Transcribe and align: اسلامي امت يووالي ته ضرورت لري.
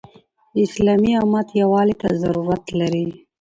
اسلامي 0.65 1.11
امت 1.23 1.47
يووالي 1.61 1.95
ته 2.01 2.07
ضرورت 2.23 2.63
لري. 2.79 3.05